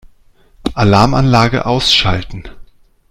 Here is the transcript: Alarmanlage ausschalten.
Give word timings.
Alarmanlage 0.73 1.67
ausschalten. 1.67 2.49